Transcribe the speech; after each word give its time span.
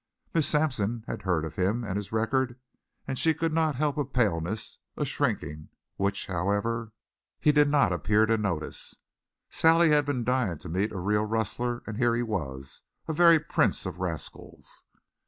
Miss 0.33 0.47
Sampson 0.47 1.03
had 1.05 1.21
heard 1.21 1.45
of 1.45 1.57
him 1.57 1.83
and 1.83 1.95
his 1.95 2.11
record, 2.11 2.57
and 3.07 3.19
she 3.19 3.35
could 3.35 3.53
not 3.53 3.75
help 3.75 3.99
a 3.99 4.03
paleness, 4.03 4.79
a 4.97 5.05
shrinking, 5.05 5.69
which, 5.95 6.25
however, 6.25 6.91
he 7.39 7.51
did 7.51 7.69
not 7.69 7.93
appear 7.93 8.25
to 8.25 8.35
notice. 8.35 8.95
Sally 9.51 9.89
had 9.91 10.07
been 10.07 10.23
dying 10.23 10.57
to 10.57 10.69
meet 10.69 10.91
a 10.91 10.97
real 10.97 11.25
rustler, 11.27 11.83
and 11.85 11.97
here 11.97 12.15
he 12.15 12.23
was, 12.23 12.81
a 13.07 13.13
very 13.13 13.37
prince 13.39 13.85
of 13.85 13.99
rascals. 13.99 14.85